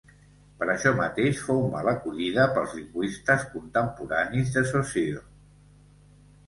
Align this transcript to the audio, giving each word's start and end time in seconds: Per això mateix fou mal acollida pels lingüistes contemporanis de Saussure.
Per 0.61 0.67
això 0.73 0.93
mateix 0.99 1.41
fou 1.49 1.61
mal 1.75 1.91
acollida 1.91 2.47
pels 2.57 2.73
lingüistes 2.79 3.47
contemporanis 3.53 4.53
de 4.59 4.69
Saussure. 4.75 5.27